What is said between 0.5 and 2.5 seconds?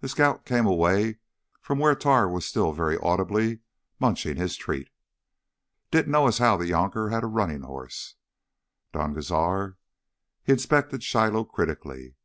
away from where Tar was